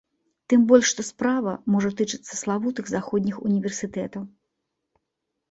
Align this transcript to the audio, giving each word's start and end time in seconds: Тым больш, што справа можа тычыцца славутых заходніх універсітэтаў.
Тым 0.51 0.61
больш, 0.69 0.87
што 0.93 1.03
справа 1.09 1.53
можа 1.73 1.91
тычыцца 1.99 2.33
славутых 2.41 2.85
заходніх 2.95 3.35
універсітэтаў. 3.51 4.27